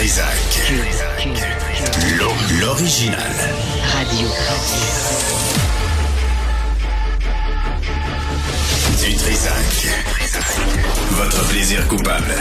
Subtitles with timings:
[0.00, 0.72] Trisac.
[2.16, 3.20] L'o- L'original.
[3.92, 4.28] Radio.
[8.98, 9.88] Du Trisac.
[11.10, 12.34] Votre plaisir coupable.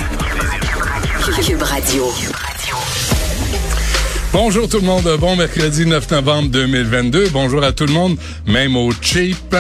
[1.46, 2.14] Cube Radio.
[4.32, 7.30] Bonjour tout le monde, bon mercredi 9 novembre 2022.
[7.34, 9.56] Bonjour à tout le monde, même au cheap.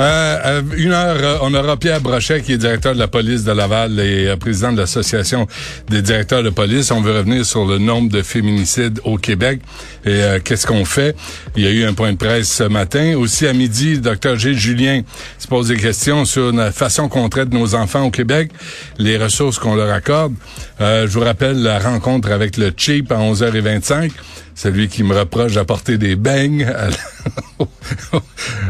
[0.00, 3.44] Euh, à une heure, euh, on aura Pierre Brochet, qui est directeur de la police
[3.44, 5.46] de Laval et euh, président de l'association
[5.88, 6.90] des directeurs de police.
[6.90, 9.60] On veut revenir sur le nombre de féminicides au Québec
[10.04, 11.14] et euh, qu'est-ce qu'on fait.
[11.56, 13.14] Il y a eu un point de presse ce matin.
[13.16, 15.02] Aussi à midi, le docteur Gilles Julien
[15.38, 18.50] se pose des questions sur la façon qu'on traite nos enfants au Québec,
[18.98, 20.34] les ressources qu'on leur accorde.
[20.82, 24.10] Euh, je vous rappelle la rencontre avec le Cheap à 11h25
[24.56, 26.66] celui qui me reproche d'apporter des beignes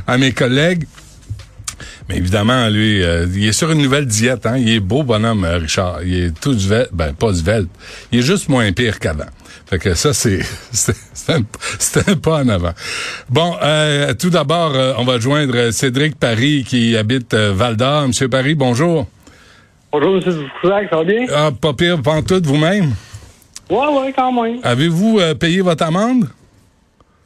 [0.06, 0.86] à, mes collègues.
[2.08, 4.44] Mais évidemment, lui, euh, il est sur une nouvelle diète.
[4.44, 4.58] Hein?
[4.58, 6.02] Il est beau bonhomme, euh, Richard.
[6.04, 6.90] Il est tout svelte.
[6.92, 7.70] Ben, pas svelte.
[8.12, 9.24] Il est juste moins pire qu'avant.
[9.66, 10.40] Fait que ça, c'est
[11.28, 12.74] un, pas en avant.
[13.30, 13.56] Bon,
[14.18, 18.08] tout d'abord, on va joindre Cédric Paris qui habite Val-d'Or.
[18.08, 19.06] Monsieur Paris, bonjour.
[19.92, 20.22] Bonjour, M.
[20.62, 21.26] Ça va bien?
[21.34, 22.94] Ah, pas pire, pantoute vous-même?
[23.70, 24.58] Ouais, ouais, quand même.
[24.62, 26.28] Avez-vous euh, payé votre amende?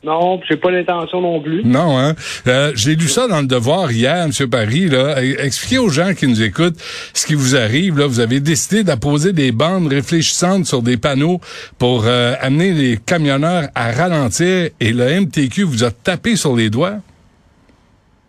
[0.05, 1.65] Non, j'ai pas l'intention non plus.
[1.65, 2.15] Non, hein?
[2.47, 4.31] Euh, J'ai lu ça dans le Devoir hier, M.
[4.49, 4.89] Paris.
[4.89, 5.21] Là.
[5.21, 6.79] E- Expliquez aux gens qui nous écoutent
[7.13, 7.99] ce qui vous arrive.
[7.99, 8.07] Là.
[8.07, 11.41] Vous avez décidé d'apposer des bandes réfléchissantes sur des panneaux
[11.79, 16.71] pour euh, amener les camionneurs à ralentir et le MTQ vous a tapé sur les
[16.71, 16.99] doigts?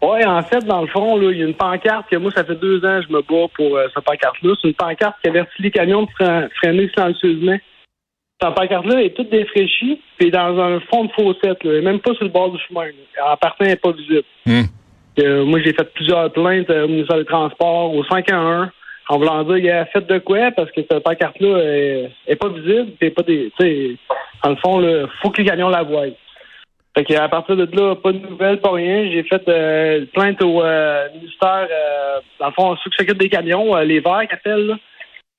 [0.01, 2.55] Ouais, en fait, dans le fond, il y a une pancarte que moi, ça fait
[2.55, 4.53] deux ans que je me bats pour euh, cette pancarte-là.
[4.61, 7.57] C'est une pancarte qui avertit les camions de fre- freiner silencieusement.
[8.39, 12.13] Cette pancarte-là est toute défraîchie, puis dans un fond de fossette, là, et même pas
[12.13, 12.85] sur le bord du chemin.
[12.85, 13.33] Là.
[13.33, 14.23] En partant, elle n'est pas visible.
[14.45, 14.61] Hmm.
[15.19, 18.67] Euh, moi, j'ai fait plusieurs plaintes euh, au ministère des Transports, au 511,
[19.09, 22.49] en voulant dire, il a fait de quoi, parce que cette pancarte-là est, est pas
[22.49, 23.51] visible, puis pas des,
[24.43, 26.05] dans le fond, il faut que les camions la voient.
[26.97, 29.07] Fait que à partir de là, pas de nouvelles, pas rien.
[29.11, 33.29] J'ai fait euh, plainte au euh, ministère, euh, dans le fond, ceux qui s'occupent des
[33.29, 34.65] camions, euh, les verts qui appellent.
[34.65, 34.77] Là.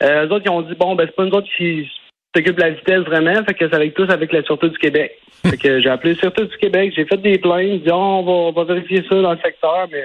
[0.05, 1.91] Euh, eux autres, ils ont dit, bon, ben, c'est pas nous autres qui
[2.33, 5.19] s'occupent de la vitesse vraiment, fait que c'est avec tous avec la Sûreté du Québec.
[5.51, 8.23] fait que j'ai appelé la Sûreté du Québec, j'ai fait des plaintes, dit, oh, on,
[8.23, 10.05] va, on va vérifier ça dans le secteur, mais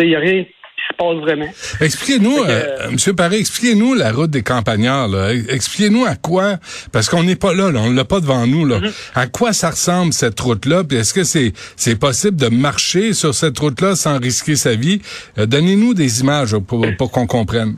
[0.00, 0.44] il n'y a rien
[0.82, 1.48] qui se passe vraiment.
[1.80, 5.08] Expliquez-nous, euh, Monsieur Paris, expliquez-nous la route des campagnards.
[5.08, 5.32] Là.
[5.32, 6.56] Expliquez-nous à quoi,
[6.92, 8.66] parce qu'on n'est pas là, là on l'a pas devant nous.
[8.66, 8.78] Là.
[9.14, 10.84] À quoi ça ressemble cette route-là?
[10.84, 15.00] Puis est-ce que c'est c'est possible de marcher sur cette route-là sans risquer sa vie?
[15.38, 17.76] Euh, Donnez-nous des images pour, pour qu'on comprenne.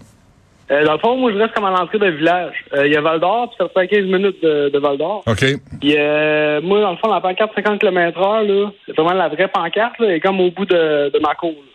[0.71, 2.55] Euh, dans le fond, moi, je reste comme à l'entrée d'un village.
[2.73, 5.23] Euh, Il y a Val d'Or, puis ça fait 15 minutes de, de Val d'Or.
[5.27, 5.45] Ok.
[5.81, 9.29] Puis euh, moi, dans le fond, la pancarte 50 km heure, là, c'est vraiment la
[9.29, 11.51] vraie pancarte, là, est comme au bout de, de ma cour.
[11.51, 11.71] là.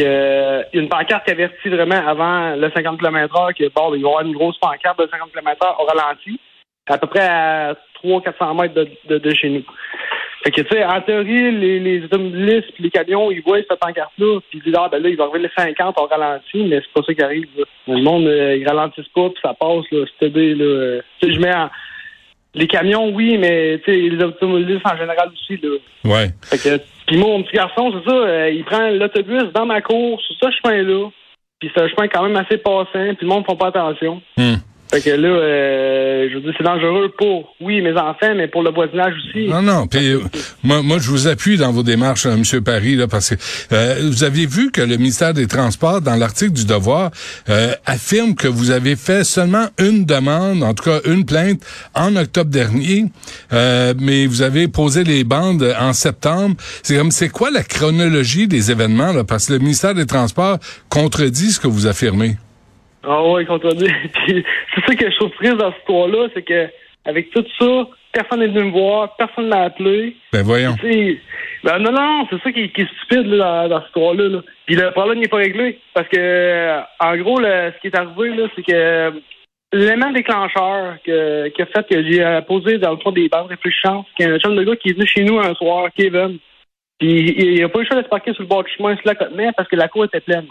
[0.00, 4.08] Euh, une pancarte qui avertit vraiment avant le 50 km heure que bon, il va
[4.08, 6.40] y avoir une grosse pancarte de 50 km heure au ralenti,
[6.88, 9.64] à peu près à 300-400 mètres de, de, de chez nous.
[10.42, 14.40] Fait que, tu sais, en théorie, les, les automobilistes les camions, ils voient cette pancarte-là,
[14.48, 16.92] puis ils disent, ah, ben là, il va arriver les 50 au ralenti, mais c'est
[16.94, 17.64] pas ça qui arrive, là.
[17.88, 21.02] Le monde, euh, ils ralentissent pas, puis ça passe, là, c'est là.
[21.20, 21.68] Tu sais, je mets en...
[22.54, 25.76] Les camions, oui, mais, tu sais, les automobilistes en général aussi, là.
[26.04, 26.28] Ouais.
[26.42, 30.20] Fait que, puis mon petit garçon, c'est ça, euh, il prend l'autobus dans ma cour,
[30.20, 31.08] sur ce chemin-là,
[31.58, 34.22] puis c'est un chemin quand même assez passant, puis le monde ne fait pas attention.
[34.36, 34.54] Hmm.
[34.90, 38.64] Fait que là, euh, je veux dire, c'est dangereux pour, oui, mes enfants, mais pour
[38.64, 39.46] le voisinage aussi.
[39.46, 39.86] Non, non.
[39.86, 40.20] Puis, euh,
[40.64, 42.40] moi, moi, je vous appuie dans vos démarches, M.
[42.40, 43.34] Monsieur Paris, là, parce que
[43.72, 47.12] euh, vous aviez vu que le ministère des Transports, dans l'article du Devoir,
[47.48, 51.60] euh, affirme que vous avez fait seulement une demande, en tout cas une plainte,
[51.94, 53.04] en octobre dernier,
[53.52, 56.56] mais vous avez posé les bandes en septembre.
[56.82, 60.58] C'est comme, c'est quoi la chronologie des événements, là, parce que le ministère des Transports
[60.88, 62.36] contredit ce que vous affirmez.
[63.02, 63.86] Ah ouais, contredit.
[64.26, 66.68] c'est ça que je trouve triste dans cette histoire-là, c'est que
[67.06, 70.16] avec tout ça, personne n'est venu me voir, personne ne m'a appelé.
[70.32, 70.74] Ben voyons.
[71.62, 74.28] Ben non, non, c'est ça qui, est stupide là, dans, cette histoire-là.
[74.28, 74.40] Là.
[74.66, 75.78] Puis le problème n'est pas réglé.
[75.94, 79.12] Parce que euh, en gros, ce qui est arrivé, là, c'est que
[79.72, 83.48] l'élément déclencheur que, qui a fait que j'ai euh, posé dans le fond des bandes
[83.48, 86.38] réfléchissantes, c'est un jeune de gars qui est venu chez nous un soir, Kevin.
[86.98, 88.94] Puis il n'a pas eu le choix de se parquer sur le bord du chemin,
[88.96, 90.46] sur la côte parce que la cour était pleine.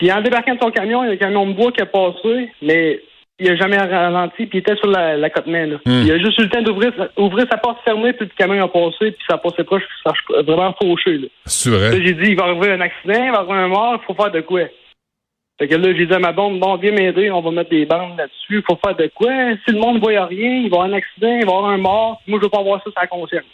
[0.00, 1.86] Puis en débarquant de son camion, il y a un camion de bois qui a
[1.86, 3.02] passé, mais
[3.38, 5.66] il n'a jamais ralenti, puis il était sur la, la côte main.
[5.84, 6.02] Hmm.
[6.04, 8.68] Il a juste eu le temps d'ouvrir ouvrir sa porte fermée, puis le camion a
[8.68, 11.30] passé, puis ça a passé proche, ça a vraiment fauché.
[11.44, 12.00] C'est vrai.
[12.02, 14.32] J'ai dit, il va arriver un accident, il va arriver un mort, il faut faire
[14.32, 14.62] de quoi?
[15.58, 17.84] Fait que là, j'ai dit à ma bombe, bon, viens m'aider, on va mettre des
[17.84, 19.30] bandes là-dessus, il faut faire de quoi?
[19.66, 21.54] Si le monde ne voit rien, il va y avoir un accident, il va y
[21.54, 23.44] avoir un mort, moi, je veux pas voir ça sur la conscience.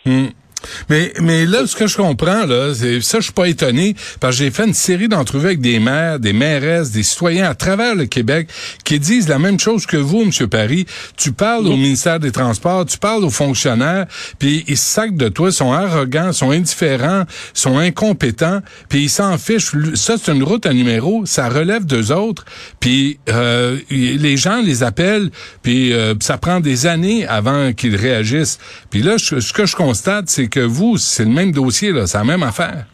[0.88, 4.44] Mais, mais là, ce que je comprends, là, ça, je suis pas étonné, parce que
[4.44, 8.06] j'ai fait une série d'entrevues avec des maires, des mairesses, des citoyens à travers le
[8.06, 8.48] Québec
[8.84, 10.30] qui disent la même chose que vous, M.
[10.48, 10.86] Paris.
[11.16, 14.06] Tu parles au ministère des Transports, tu parles aux fonctionnaires,
[14.38, 17.24] puis ils se sacent de toi, sont arrogants, sont indifférents,
[17.54, 19.72] sont incompétents, puis ils s'en fichent.
[19.94, 22.44] Ça, c'est une route à numéro, ça relève d'eux autres,
[22.80, 25.30] puis euh, les gens les appellent,
[25.62, 28.58] puis euh, ça prend des années avant qu'ils réagissent.
[28.90, 32.18] Puis là, ce que je constate, c'est que vous, c'est le même dossier, là, c'est
[32.18, 32.84] la même affaire.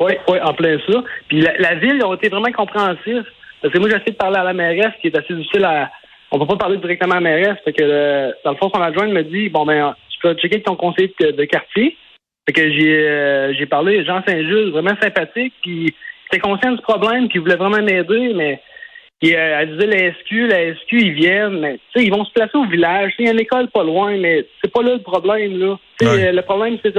[0.00, 1.02] Oui, oui, en plein ça.
[1.28, 3.24] Puis la, ville a été vraiment compréhensif.
[3.60, 5.90] Parce que moi, j'essaie de parler à la mairesse, qui est assez difficile à.
[6.30, 7.58] On peut pas parler directement à la mairesse.
[7.64, 10.66] Fait que, dans le fond, son adjoint me dit Bon, ben, tu peux checker avec
[10.66, 11.96] ton conseiller de, quartier.
[12.46, 15.94] Fait que j'ai euh, j'ai parlé, Jean Saint-Just, vraiment sympathique, puis
[16.30, 18.60] était conscient du problème, puis il voulait vraiment m'aider, mais
[19.24, 22.32] euh, elle disait la SQ, la SQ, ils viennent, mais tu sais, ils vont se
[22.32, 23.12] placer au village.
[23.18, 25.76] Il y a une école pas loin, mais c'est pas là le problème, là.
[26.02, 26.94] Euh, le problème, c'est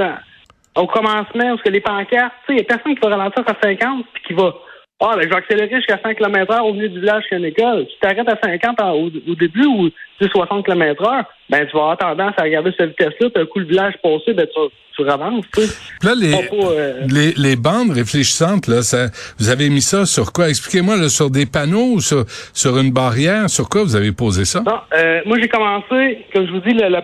[0.76, 3.42] au commencement, parce que les pancartes, tu sais, il y a personne qui va ralentir
[3.46, 4.54] à 50 puis qui va
[5.00, 7.42] Ah, ben, je vais accélérer jusqu'à 100 km heure au milieu du village qu'il y
[7.42, 7.86] a une école.
[7.86, 9.88] Tu t'arrêtes à 50 au, début ou
[10.28, 13.58] 60 km heure, ben, tu vas avoir tendance à regarder cette vitesse-là, puis un coup,
[13.58, 14.60] le village passé, ben, tu
[15.04, 19.06] Là, euh, les, les, bandes réfléchissantes, là, ça,
[19.38, 20.48] vous avez mis ça sur quoi?
[20.48, 23.48] Expliquez-moi, là, sur des panneaux ou sur, sur une barrière?
[23.48, 24.60] Sur quoi vous avez posé ça?
[24.60, 27.02] Non, euh, moi, j'ai commencé, comme je vous dis, le, la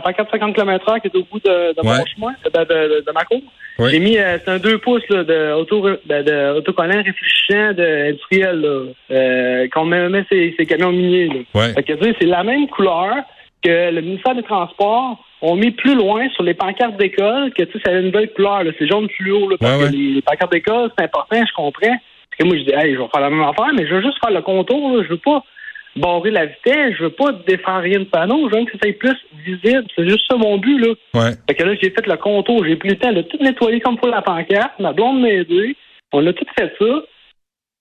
[0.00, 3.24] pancarte 50 km heure qui est au bout de, de mon chemin, de, de, ma
[3.24, 3.42] cour.
[3.88, 8.10] J'ai mis, euh, c'est un 2 pouces là, de, auto, ben, de autocollant réfléchissant de
[8.10, 11.28] industriel, là, qu'on met, met ces, ces camions miniers.
[11.28, 11.60] Là.
[11.60, 11.72] Ouais.
[11.72, 13.16] Fait que, c'est la même couleur
[13.62, 17.72] que le ministère des Transports ont mis plus loin sur les pancartes d'école que tu
[17.72, 18.62] sais, ça a une belle couleur.
[18.78, 19.48] C'est jaune fluo.
[19.48, 21.96] Là, parce que les, pancartes d'école, c'est important, je comprends.
[22.30, 24.02] Parce que moi, je dis, hey, je vais faire la même affaire, mais je veux
[24.02, 24.96] juste faire le contour.
[24.96, 25.02] Là.
[25.04, 25.42] Je veux pas
[25.96, 28.98] barrer la vitesse, je veux pas défendre rien de panneau, je veux que ça soit
[28.98, 29.84] plus visible.
[29.96, 30.78] C'est juste ça mon but.
[30.78, 30.94] Là.
[31.14, 31.30] Ouais.
[31.48, 33.96] Fait que là, j'ai fait le contour, j'ai pris le temps de tout nettoyer comme
[33.96, 34.78] pour la pancarte.
[34.78, 35.76] Ma blonde m'a aidé.
[36.12, 37.02] On a tout fait ça.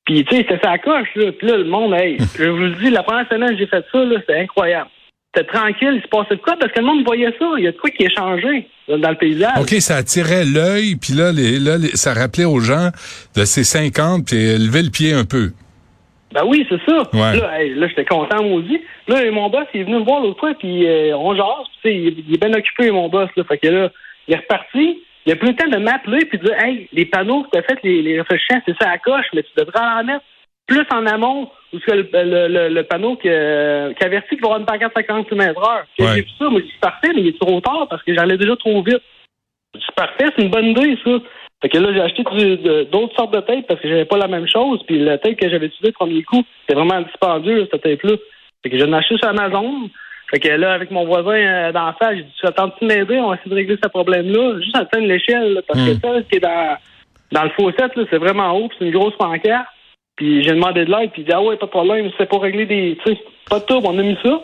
[0.09, 1.31] Puis, tu sais, c'était sa coche, là.
[1.31, 3.85] Puis là, le monde, hey, je vous le dis, la première semaine que j'ai fait
[3.91, 4.89] ça, là, c'était incroyable
[5.35, 6.55] c'était tranquille, il se passait de quoi?
[6.59, 7.45] Parce que le monde voyait ça.
[7.59, 9.59] Il y a de quoi qui a changé dans le paysage.
[9.61, 12.89] OK, ça attirait l'œil, puis là, les, là ça rappelait aux gens
[13.35, 15.51] de ces 50, puis lever le pied un peu.
[16.33, 17.03] Ben oui, c'est ça.
[17.13, 17.37] Ouais.
[17.37, 18.81] Là, là j'étais content, maudit.
[19.07, 21.67] Là, mon boss, il est venu me voir l'autre fois, puis euh, on jase.
[21.83, 23.29] Puis, il, il est bien occupé, mon boss.
[23.37, 23.91] Là, fait que là,
[24.27, 24.97] il est reparti.
[25.25, 27.57] Il a plus le temps de m'appeler puis de dire Hey, les panneaux que tu
[27.57, 30.23] as fait, les, les réfléchissants, c'est ça à coche, mais tu devrais en mettre
[30.69, 34.65] plus en amont où que le, le, panneau qui, avertit qu'il va y avoir une
[34.65, 35.83] pancarte 50 km/h.
[35.97, 38.55] J'ai vu ça, moi, c'est parfait, mais il est trop tard parce que j'allais déjà
[38.55, 39.01] trop vite.
[39.73, 41.11] C'est parfait, c'est une bonne idée, ça.
[41.61, 42.23] Fait que là, j'ai acheté
[42.91, 44.81] d'autres sortes de tapes parce que j'avais pas la même chose.
[44.87, 48.15] Puis la tape que j'avais utilisée le premier coup, c'était vraiment dispendieux, cette tape-là.
[48.63, 49.89] Fait que j'en ai acheté sur Amazon.
[50.29, 53.19] Fait que là, avec mon voisin euh, d'en face, j'ai dit, tu attends de m'aider,
[53.19, 54.59] on va essayer de régler ce problème-là.
[54.61, 55.99] Juste atteindre l'échelle, parce que hmm.
[55.99, 56.77] ça, ce qui est dans,
[57.31, 59.67] dans le fossette, c'est vraiment haut, c'est une grosse pancarte.
[60.15, 62.43] Puis j'ai demandé de l'aide, puis il dit Ah ouais, pas de problème, c'est pour
[62.43, 62.97] régler des.
[63.03, 63.19] Tu sais,
[63.49, 64.43] pas de tout, on a mis ça.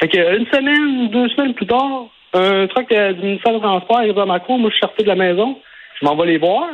[0.00, 3.98] Fait que une semaine, deux semaines plus tard, un truc euh, du ministère du Transport
[3.98, 5.58] arrive à ma cour, moi je suis sorti de la maison,
[6.00, 6.68] je m'en vais les voir.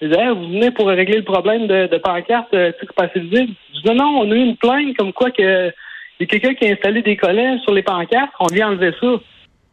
[0.00, 3.04] Je dis vous venez pour régler le problème de, de pancarte, euh, tu sais, pas
[3.04, 3.52] assez visible.
[3.74, 5.72] Je dis non, on a eu une plainte comme quoi que
[6.20, 8.92] il y a quelqu'un qui a installé des collants sur les pancartes, on vient enlever
[9.00, 9.06] ça.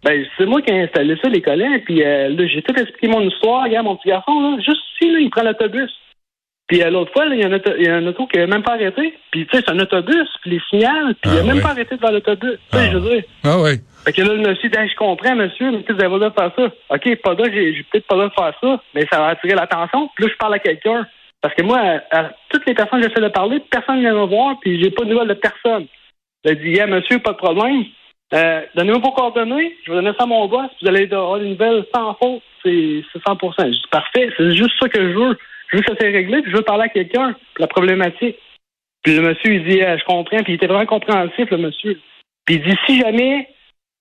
[0.03, 3.07] Ben, c'est moi qui ai installé ça, les collants, puis euh, là, j'ai tout expliqué
[3.07, 3.63] mon histoire.
[3.63, 5.91] Regarde, mon petit garçon, là, juste ici, là, il prend l'autobus.
[6.67, 8.73] Puis euh, l'autre fois, là, il y, y a un auto qui n'a même pas
[8.73, 9.13] arrêté.
[9.31, 11.61] Puis tu sais, c'est un autobus, puis les signale, puis il Ah, a même ouais.
[11.61, 12.57] pas arrêté devant l'autobus.
[12.71, 13.23] Tu sais, Ah, je veux dire.
[13.43, 13.71] Ah oui.
[14.03, 16.33] Fait que là, le monsieur dit, je comprends, monsieur, mais vous avez le droit de
[16.33, 16.71] faire ça?
[16.95, 19.27] OK, pas là, j'ai j'ai peut-être pas le droit de faire ça, mais ça va
[19.29, 20.09] attirer l'attention.
[20.15, 21.07] Puis là, je parle à quelqu'un.
[21.41, 21.79] Parce que moi,
[22.11, 24.81] à, à toutes les personnes que j'essaie de parler, personne ne vient me voir, puis
[24.81, 25.85] j'ai pas de nouvelles de personne.
[26.45, 27.85] J'ai dit, yeah, monsieur, pas de problème.
[28.33, 31.49] Euh, Donnez-moi vos coordonnées, je vais donner ça à mon boss, vous allez avoir des
[31.49, 32.41] nouvelles sans faute.
[32.63, 35.37] C'est c'est 100 Je dis, parfait, c'est juste ça que je veux.
[35.69, 38.37] Je veux que ça soit réglé, puis je veux parler à quelqu'un, puis la problématique.
[39.03, 41.99] Puis le monsieur, il dit, Ah, je comprends, puis il était vraiment compréhensif, le monsieur.
[42.45, 43.47] Puis il dit, si jamais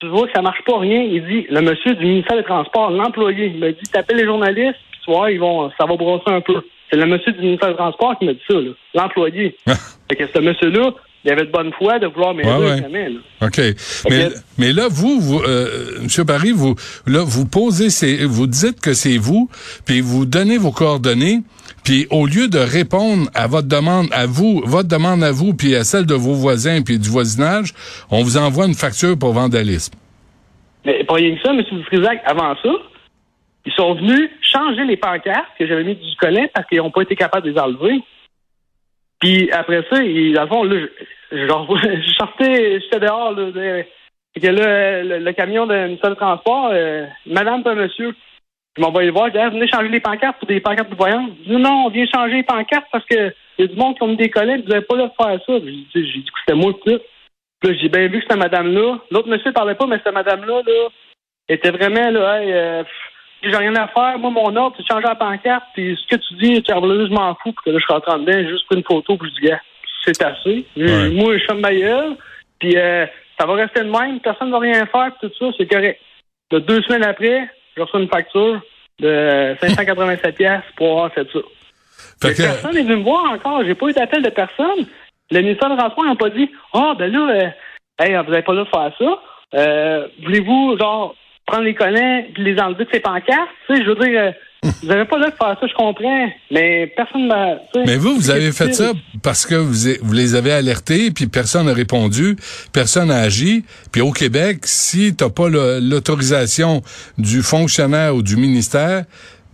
[0.01, 2.91] tu vois que ça marche pas rien, il dit, le monsieur du ministère des Transports,
[2.91, 6.25] l'employé, il m'a dit, t'appelles les journalistes, puis tu vois, ils vont, ça va brosser
[6.29, 6.63] un peu.
[6.91, 9.57] C'est le monsieur du ministère des Transports qui m'a dit ça, là, l'employé.
[9.67, 10.93] fait que ce monsieur-là,
[11.25, 12.79] il avait de bonne foi de vouloir m'aider, Ouais, ouais.
[12.83, 13.21] jamais, là.
[13.43, 13.61] OK.
[14.59, 16.27] Mais, là, vous, vous euh, M.
[16.27, 16.75] Paris, vous,
[17.07, 19.49] là, vous posez, ces, vous dites que c'est vous,
[19.87, 21.41] puis vous donnez vos coordonnées,
[21.83, 25.75] puis au lieu de répondre à votre demande, à vous, votre demande à vous, puis
[25.75, 27.73] à celle de vos voisins, puis du voisinage,
[28.11, 29.95] on vous envoie une facture pour vandalisme.
[30.85, 31.63] Mais pas rien que ça, M.
[31.73, 32.71] Dutrisac, avant ça,
[33.67, 37.01] ils sont venus changer les pancartes que j'avais mis du collet parce qu'ils n'ont pas
[37.03, 38.03] été capables de les enlever.
[39.25, 40.65] Puis après ça, dans le fond,
[41.33, 43.85] je, sortais, j'étais dehors, là, de-
[44.51, 48.15] là, le, le camion de ministère de Transport, euh, madame et monsieur,
[48.77, 51.31] je m'envoyais voir, je disais, Ah, venez changer les pancartes pour des pancartes de voyance.
[51.47, 54.03] Je dis, non, on vient changer les pancartes parce que y a du monde qui
[54.03, 55.53] ont mis des collets, vous pas le faire ça.
[55.95, 56.99] J'ai dit, c'était moi tout.
[57.61, 58.99] Puis là, j'ai bien vu que cette madame-là.
[59.11, 60.89] L'autre monsieur parlait pas, mais cette madame-là, là,
[61.49, 62.83] était vraiment là, hey, euh,
[63.51, 64.19] j'ai rien à faire.
[64.19, 65.65] Moi, mon ordre, c'est changer la pancarte.
[65.75, 67.53] Puis ce que tu dis, tu je m'en fous.
[67.53, 69.61] Puis que là, je rentre en dedans, juste pris une photo, puis je dis, gars,
[70.05, 70.65] c'est assez.
[70.77, 71.11] Ouais.
[71.11, 72.17] Moi, je ferme ma gueule.
[72.59, 73.07] Puis euh,
[73.39, 74.21] ça va rester de même.
[74.21, 75.11] Personne ne va rien faire.
[75.19, 76.01] Puis tout ça, c'est correct.
[76.51, 78.61] De deux semaines après, je reçois une facture
[79.01, 81.39] de 587 pièces pour avoir fait ça.
[82.23, 83.65] Fait Mais que, Personne n'est venu me voir encore.
[83.65, 84.87] J'ai pas eu d'appel de personne.
[85.31, 87.49] Le ministère de Transport n'a pas dit Ah, ben là, euh,
[87.99, 89.23] hey, vous n'avez pas le droit de faire ça.
[89.59, 91.15] Euh, Voulez-vous, genre,
[91.47, 93.51] prendre les collets et les enlever de ces pancartes?
[93.67, 94.31] Tu sais, je veux dire, euh,
[94.65, 96.29] vous n'avez pas le droit de faire ça, je comprends.
[96.51, 97.59] Mais personne m'a.
[97.87, 101.67] mais vous, vous avez fait ça parce que vous, vous les avez alertés, puis personne
[101.67, 102.37] n'a répondu,
[102.73, 103.65] personne n'a agi.
[103.93, 106.83] Puis au Québec, si t'as pas l'autorisation
[107.19, 109.05] du fonctionnaire ou du ministère,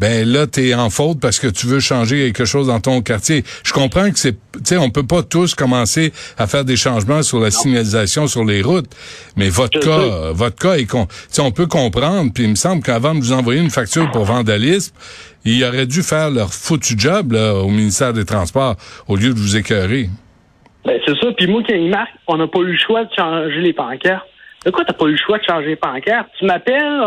[0.01, 3.45] ben là, t'es en faute parce que tu veux changer quelque chose dans ton quartier.
[3.65, 7.23] Je comprends que c'est, tu sais, on peut pas tous commencer à faire des changements
[7.23, 8.91] sur la signalisation sur les routes,
[9.37, 10.33] mais votre Je cas, sais.
[10.33, 12.33] votre cas est, con, tu sais, on peut comprendre.
[12.35, 14.95] Puis il me semble qu'avant de vous envoyer une facture pour vandalisme,
[15.45, 18.77] ils auraient dû faire leur foutu job là, au ministère des Transports
[19.07, 20.09] au lieu de vous écœurer.
[20.87, 21.27] Ben, c'est ça.
[21.37, 24.27] Puis moi, il marque, on n'a pas eu le choix de changer les pancartes.
[24.65, 26.29] De quoi t'as pas eu le choix de changer les pancartes?
[26.39, 27.03] Tu m'appelles,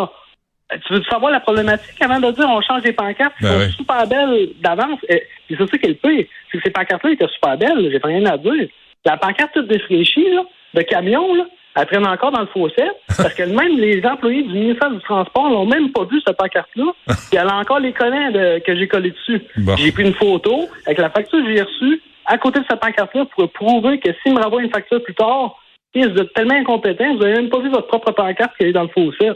[0.85, 3.33] tu veux savoir la problématique avant de dire on change les pancartes?
[3.41, 3.71] Elles Ben sont oui.
[3.77, 4.99] super belles d'avance.
[5.09, 6.25] Et et c'est ça qui est le pire.
[6.51, 7.89] C'est que ces pancartes-là étaient super belles.
[7.91, 8.67] J'ai rien à dire.
[9.05, 12.83] La pancarte toute défraîchie, là, de camion, là, elle traîne encore dans le fossé.
[13.07, 16.85] Parce que même les employés du ministère du Transport n'ont même pas vu cette pancarte-là.
[17.07, 19.41] Puis elle a encore les collants de- que j'ai collés dessus.
[19.57, 19.75] Bon.
[19.75, 23.25] J'ai pris une photo avec la facture que j'ai reçue à côté de cette pancarte-là
[23.35, 25.55] pour prouver que s'il me renvoie une facture plus tard,
[25.95, 28.83] Vous êtes tellement incompétent, vous n'avez même pas vu votre propre pancarte qui est dans
[28.83, 29.31] le fossé.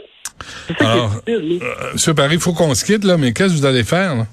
[0.66, 1.66] C'est ça Alors, qui est stupide, là.
[1.66, 4.16] Euh, Monsieur Paris, il faut qu'on se quitte, là, mais qu'est-ce que vous allez faire?
[4.16, 4.24] Là?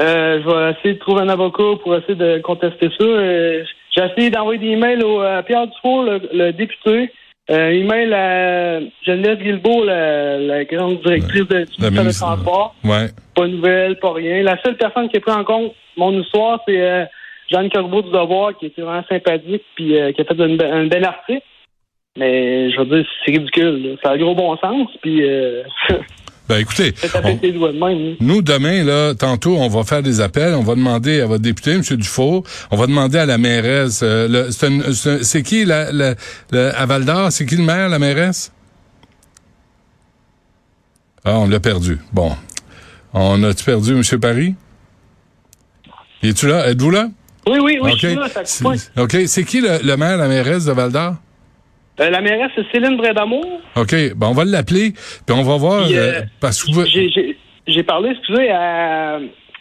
[0.00, 3.04] Euh, je vais essayer de trouver un avocat pour essayer de contester ça.
[3.04, 3.62] Euh,
[3.94, 7.12] j'ai essayé d'envoyer des emails au, à Pierre Dufour, le, le député.
[7.50, 11.66] Euh, email à Geneviève Guilbeault, la, la grande directrice de.
[12.18, 12.74] Transports.
[12.84, 13.08] Ouais.
[13.34, 14.42] Pas de nouvelles, pas rien.
[14.42, 17.04] La seule personne qui a pris en compte mon histoire, c'est euh,
[17.52, 20.86] Jeanne Corbeau du Devoir, qui était vraiment sympathique, puis euh, qui a fait une un
[20.86, 21.42] bel article.
[22.18, 23.82] Mais je veux dire, c'est ridicule.
[23.90, 23.96] là.
[24.02, 25.62] Ça a un gros bon sens, puis euh,
[26.48, 26.92] Ben écoutez,
[27.24, 27.28] on-
[27.88, 28.14] là.
[28.20, 30.54] nous, demain, là, tantôt, on va faire des appels.
[30.54, 31.80] On va demander à votre député, M.
[31.82, 34.02] Dufault, on va demander à la mairesse.
[34.02, 36.14] euh, c'est qui, la, la,
[36.50, 38.52] la- à Val d'Or, c'est qui le maire, la mairesse?
[41.24, 41.98] Ah, on l'a perdu.
[42.12, 42.32] Bon.
[43.14, 44.20] On a-tu perdu M.
[44.20, 44.54] Paris?
[46.22, 46.68] Es-tu là?
[46.68, 47.08] Êtes-vous là?
[47.48, 47.98] Oui, oui, oui, OK.
[47.98, 49.16] je suis là, ça OK.
[49.26, 51.14] C'est qui le, le maire, la mairesse de Val d'Or?
[52.00, 53.60] Euh, la mairesse, c'est Céline Brédamour.
[53.76, 53.94] OK.
[54.16, 55.84] Ben, on va l'appeler, puis on va voir.
[55.86, 56.72] Puis, euh, euh, parce que
[57.66, 59.18] J'ai- parlé, excusez, à,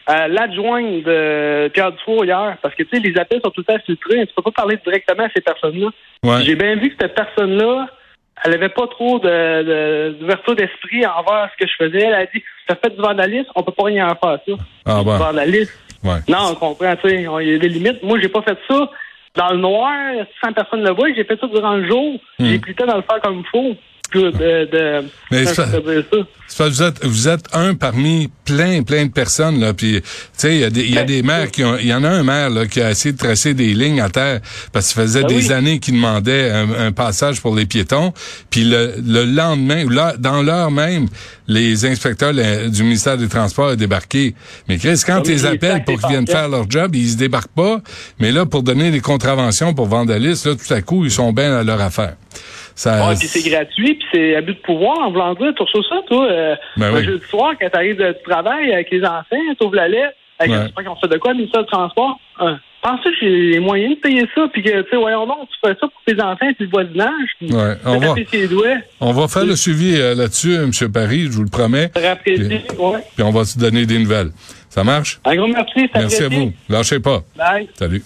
[0.08, 3.74] à l'adjointe de Pierre Dufour hier, parce que, tu sais, les appels sont tout le
[3.74, 4.26] temps filtrés.
[4.28, 5.88] Tu peux pas parler directement à ces personnes-là.
[6.24, 6.44] Ouais.
[6.46, 7.88] J'ai bien vu que cette personne-là,
[8.44, 12.06] elle avait pas trop de- de- d'ouverture d'esprit envers ce que je faisais.
[12.08, 14.64] Elle a dit, ça fait du vandalisme, on peut pas rien en faire ça.
[14.86, 15.18] Ah, Du bon.
[15.18, 15.74] vandalisme.
[16.04, 16.20] Ouais.
[16.28, 18.02] Non, on comprend, tu sais, il y a des limites.
[18.04, 18.90] Moi, j'ai pas fait ça
[19.36, 19.92] dans le noir,
[20.44, 21.14] sans personne le voit.
[21.14, 22.20] J'ai fait ça durant le jour.
[22.40, 22.46] Hmm.
[22.46, 23.76] J'ai temps de le faire comme il faut.
[24.20, 24.72] De...
[24.72, 25.68] de Mais ça-
[26.48, 26.68] ça?
[26.68, 29.74] Vous êtes, vous êtes un parmi plein, plein de personnes, là.
[29.74, 31.78] Puis, tu sais, il y a des, il y a Ben, des maires qui ont,
[31.78, 34.10] il y en a un maire, là, qui a essayé de tracer des lignes à
[34.10, 34.42] terre
[34.74, 35.54] parce ça faisait Ben des oui.
[35.54, 38.12] années qu'il demandait un, un passage pour les piétons.
[38.50, 41.08] Puis le, le lendemain, ou là, dans l'heure même,
[41.48, 44.36] les inspecteurs le- du ministère des Transports ont débarqué.
[44.68, 47.16] Mais Chris, quand tu les les appelles pour qu'ils viennent faire leur job, ils se
[47.18, 47.82] débarquent pas.
[48.20, 51.58] Mais là, pour donner des contraventions pour vandalisme, là, tout à coup, ils sont bien
[51.58, 52.16] à leur affaire.
[52.82, 55.84] Ça, Ouais, puis c'est gratuit, puis c'est abus de pouvoir, en voulant dire, tu reçois
[55.88, 57.04] ça, toi, euh, Ben un oui.
[57.06, 60.70] jeudi soir, quand t'arrives de du travail avec les enfants, t'ouvres la lettre, avec Ouais.
[60.76, 64.00] pas qu'on fait de quoi, ministère du Transport, hein, pensez que j'ai les moyens de
[64.02, 66.56] payer ça, puis que, tu sais, voyons donc, tu fais ça pour tes enfants, puis
[66.66, 68.16] le voisinage, puis Ouais, on va-
[69.00, 70.72] on va faire le suivi euh, là-dessus, M.
[70.92, 71.92] Paris, je vous le promets.
[71.96, 73.00] rapprécier, ouais.
[73.16, 74.32] Puis on va se donner des nouvelles.
[74.70, 75.20] Ça marche?
[75.26, 76.52] Un gros merci, ça Merci à vous.
[76.68, 77.20] Lâchez pas.
[77.38, 77.68] Bye.
[77.76, 78.02] Salut.